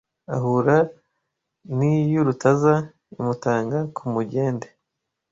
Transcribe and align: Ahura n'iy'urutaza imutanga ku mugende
Ahura 0.35 0.77
n'iy'urutaza 1.75 2.73
imutanga 3.17 3.77
ku 3.95 4.03
mugende 4.13 4.67